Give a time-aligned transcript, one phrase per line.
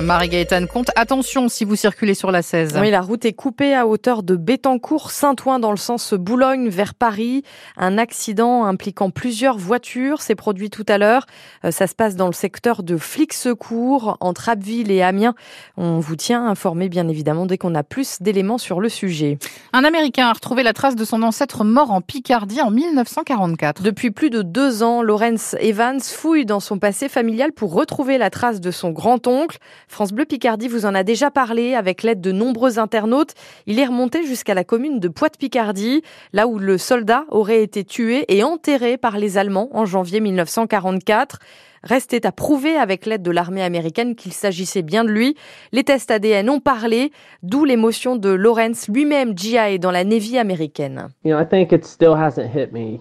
[0.00, 2.76] Marie-Gaëtane Comte, attention si vous circulez sur la 16.
[2.80, 6.94] Oui, la route est coupée à hauteur de Bétancourt, Saint-Ouen dans le sens Boulogne vers
[6.94, 7.42] Paris.
[7.76, 11.26] Un accident impliquant plusieurs voitures s'est produit tout à l'heure.
[11.64, 15.34] Euh, ça se passe dans le secteur de Flixecourt, entre Abbeville et Amiens.
[15.76, 19.38] On vous tient informé bien évidemment dès qu'on a plus d'éléments sur le sujet.
[19.72, 23.82] Un Américain a retrouvé la trace de son ancêtre mort en Picardie en 1944.
[23.82, 28.30] Depuis plus de deux ans, Lawrence Evans fouille dans son passé familial pour retrouver la
[28.30, 29.58] trace de son grand-oncle.
[29.88, 33.34] France Bleu Picardie vous en a déjà parlé avec l'aide de nombreux internautes.
[33.66, 36.02] Il est remonté jusqu'à la commune de Poite-Picardie,
[36.32, 41.38] là où le soldat aurait été tué et enterré par les Allemands en janvier 1944.
[41.82, 45.36] Restait à prouver avec l'aide de l'armée américaine qu'il s'agissait bien de lui.
[45.72, 47.12] Les tests ADN ont parlé,
[47.42, 51.08] d'où l'émotion de Lawrence lui-même GI dans la Navy américaine.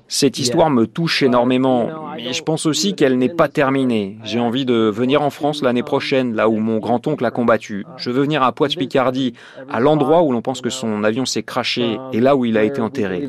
[0.08, 4.18] Cette histoire me touche énormément, mais je pense aussi qu'elle n'est pas terminée.
[4.24, 7.86] J'ai envie de venir en France l'année prochaine, là où mon grand-oncle a combattu.
[7.98, 9.34] Je veux venir à Poitiers-Picardie,
[9.70, 12.64] à l'endroit où l'on pense que son avion s'est craché et là où il a
[12.64, 13.28] été enterré.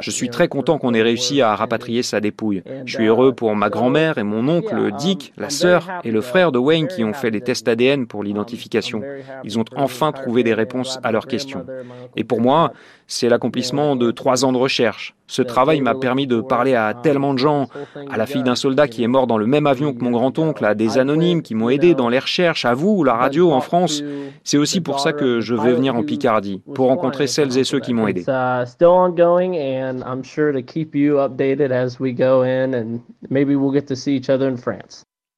[0.00, 2.62] Je suis très content qu'on ait réussi à rapatrier sa dépouille.
[2.84, 6.52] Je suis heureux pour ma grand-mère et mon oncle Dick, la sœur et le frère
[6.52, 9.02] de Wayne qui ont fait des tests ADN pour l'identification.
[9.44, 11.66] Ils ont enfin trouvé des réponses à leurs questions.
[12.16, 12.72] Et pour moi,
[13.06, 15.14] c'est l'accomplissement de trois ans de recherche.
[15.28, 17.68] Ce travail m'a permis de parler à tellement de gens,
[18.10, 20.64] à la fille d'un soldat qui est mort dans le même avion que mon grand-oncle,
[20.64, 24.02] à des anonymes qui m'ont aidé dans les recherches, à vous, la radio en France.
[24.42, 27.80] C'est aussi pour ça que je veux venir en Picardie, pour rencontrer celles et ceux
[27.80, 28.24] qui m'ont aidé.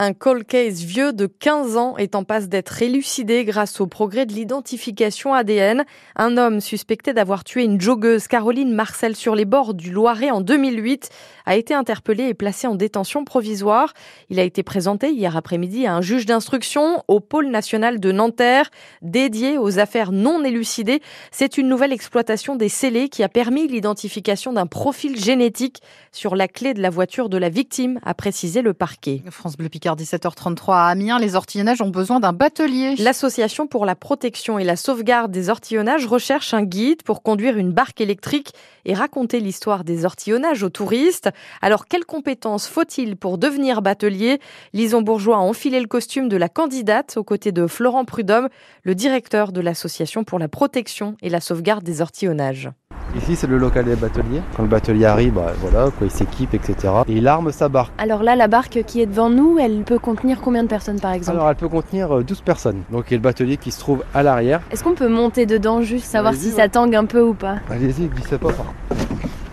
[0.02, 4.24] Un cold case vieux de 15 ans est en passe d'être élucidé grâce au progrès
[4.24, 5.84] de l'identification ADN.
[6.16, 10.40] Un homme suspecté d'avoir tué une joggeuse Caroline Marcel sur les bords du Loiret en
[10.40, 11.10] 2008
[11.44, 13.92] a été interpellé et placé en détention provisoire.
[14.30, 18.70] Il a été présenté hier après-midi à un juge d'instruction au pôle national de Nanterre
[19.02, 21.02] dédié aux affaires non élucidées.
[21.30, 26.48] C'est une nouvelle exploitation des scellés qui a permis l'identification d'un profil génétique sur la
[26.48, 29.22] clé de la voiture de la victime, a précisé le parquet.
[29.30, 32.94] France Bleu 17h33 à Amiens, les ortillonnages ont besoin d'un batelier.
[32.96, 37.72] L'association pour la protection et la sauvegarde des ortillonnages recherche un guide pour conduire une
[37.72, 38.52] barque électrique
[38.84, 41.30] et raconter l'histoire des ortillonnages aux touristes.
[41.62, 44.40] Alors, quelles compétences faut-il pour devenir batelier?
[44.72, 48.48] Lison Bourgeois a enfilé le costume de la candidate aux côtés de Florent Prudhomme,
[48.82, 52.70] le directeur de l'association pour la protection et la sauvegarde des ortillonnages.
[53.16, 54.40] Ici, c'est le local des bateliers.
[54.56, 56.92] Quand le batelier arrive, bah, voilà, quoi, il s'équipe, etc.
[57.08, 57.92] Et il arme sa barque.
[57.98, 61.12] Alors là, la barque qui est devant nous, elle peut contenir combien de personnes par
[61.12, 61.36] exemple?
[61.36, 62.82] Alors, elle peut contenir euh, 12 personnes.
[62.90, 64.60] Donc, il y a le batelier qui se trouve à l'arrière.
[64.70, 66.56] Est-ce qu'on peut monter dedans juste savoir si ouais.
[66.56, 67.56] ça tangue un peu ou pas?
[67.68, 68.52] Allez-y, glissez pas.
[68.52, 68.66] par.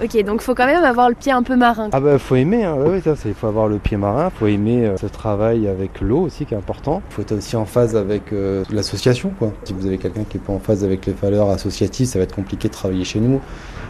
[0.04, 1.90] Ok, donc faut quand même avoir le pied un peu marin.
[1.92, 2.76] Ah bah faut aimer, hein.
[2.76, 6.02] ouais, ouais, ça, c'est- faut avoir le pied marin, faut aimer euh, ce travail avec
[6.02, 7.02] l'eau aussi qui est important.
[7.10, 9.52] Il faut être aussi en phase avec euh, l'association quoi.
[9.64, 12.24] Si vous avez quelqu'un qui est pas en phase avec les valeurs associatives, ça va
[12.26, 13.42] être compliqué de travailler chez nous.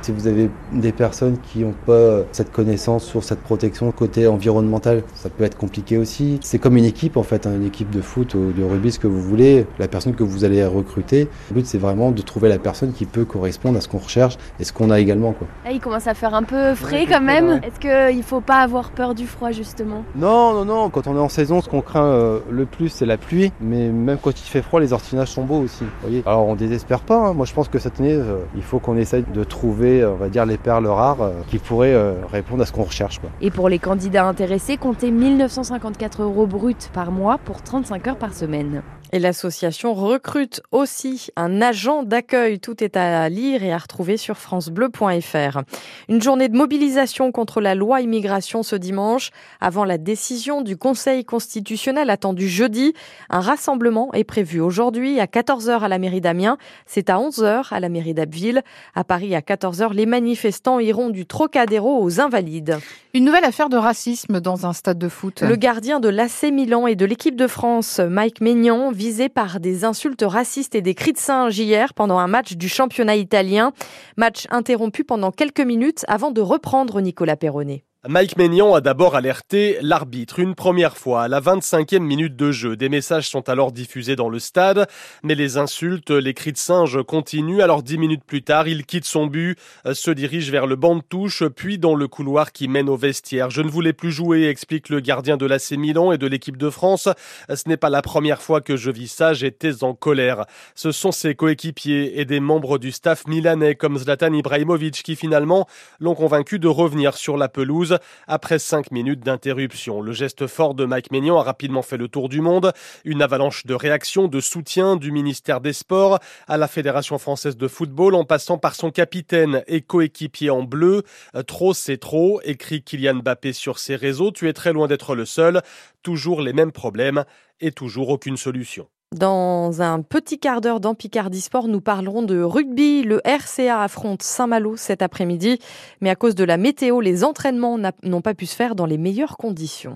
[0.01, 5.03] Si vous avez des personnes qui n'ont pas cette connaissance sur cette protection côté environnemental,
[5.15, 6.39] ça peut être compliqué aussi.
[6.41, 8.99] C'est comme une équipe en fait, hein, une équipe de foot ou de rugby, ce
[8.99, 11.27] que vous voulez, la personne que vous allez recruter.
[11.49, 14.37] Le but c'est vraiment de trouver la personne qui peut correspondre à ce qu'on recherche
[14.61, 15.47] et ce qu'on a également quoi.
[15.65, 17.59] Là, il commence à faire un peu frais quand même.
[17.63, 20.03] Est-ce qu'il faut pas avoir peur du froid justement?
[20.15, 23.07] Non, non, non, quand on est en saison, ce qu'on craint euh, le plus, c'est
[23.07, 23.51] la pluie.
[23.61, 25.85] Mais même quand il fait froid, les ortinages sont beaux aussi.
[26.01, 27.17] voyez Alors on désespère pas.
[27.17, 27.33] hein.
[27.33, 30.17] Moi, je pense que cette année, euh, il faut qu'on essaye de trouver, euh, on
[30.17, 31.97] va dire, les perles rares euh, qui pourraient
[32.31, 33.17] répondre à ce qu'on recherche.
[33.19, 33.31] Quoi.
[33.41, 38.33] Et pour les candidats intéressés, comptez 1954 euros bruts par mois pour 35 heures par
[38.33, 38.83] semaine.
[39.13, 42.59] Et l'association recrute aussi un agent d'accueil.
[42.59, 45.61] Tout est à lire et à retrouver sur francebleu.fr.
[46.09, 49.31] Une journée de mobilisation contre la loi immigration ce dimanche.
[49.61, 52.93] Avant la décision du Conseil constitutionnel attendue jeudi,
[53.29, 56.57] un rassemblement est prévu aujourd'hui à 14h à la mairie d'Amiens.
[56.85, 58.61] C'est à 11h à la mairie d'Abbeville.
[58.93, 62.79] À Paris, à 14h, les manifestants iront du Trocadéro aux Invalides.
[63.13, 65.41] Une nouvelle affaire de racisme dans un stade de foot.
[65.41, 69.85] Le gardien de l'AC Milan et de l'équipe de France, Mike Maignan, visé par des
[69.85, 73.71] insultes racistes et des cris de singe hier pendant un match du championnat italien.
[74.17, 77.86] Match interrompu pendant quelques minutes avant de reprendre Nicolas Perronnet.
[78.09, 82.77] Mike Maignan a d'abord alerté l'arbitre une première fois à la 25e minute de jeu.
[82.77, 84.87] Des messages sont alors diffusés dans le stade,
[85.23, 87.59] mais les insultes, les cris de singe continuent.
[87.59, 90.95] Alors dix minutes plus tard, il quitte son but, euh, se dirige vers le banc
[90.95, 93.49] de touche, puis dans le couloir qui mène au vestiaire.
[93.49, 96.69] Je ne voulais plus jouer, explique le gardien de l'AC Milan et de l'équipe de
[96.69, 97.09] France.
[97.49, 100.45] Ce n'est pas la première fois que je vis ça, j'étais en colère.
[100.75, 105.67] Ce sont ses coéquipiers et des membres du staff milanais comme Zlatan Ibrahimovic qui finalement
[105.99, 107.96] l'ont convaincu de revenir sur la pelouse.
[108.27, 110.01] Après cinq minutes d'interruption.
[110.01, 112.73] Le geste fort de Mike Maignan a rapidement fait le tour du monde.
[113.05, 117.67] Une avalanche de réactions, de soutien du ministère des Sports à la Fédération française de
[117.67, 121.03] football en passant par son capitaine et coéquipier en bleu.
[121.47, 124.31] Trop c'est trop, écrit Kylian Mbappé sur ses réseaux.
[124.31, 125.61] Tu es très loin d'être le seul.
[126.03, 127.23] Toujours les mêmes problèmes
[127.59, 128.87] et toujours aucune solution.
[129.15, 133.03] Dans un petit quart d'heure dans Picardie Sport, nous parlerons de rugby.
[133.03, 135.59] Le RCA affronte Saint-Malo cet après-midi,
[136.01, 138.97] mais à cause de la météo, les entraînements n'ont pas pu se faire dans les
[138.97, 139.95] meilleures conditions.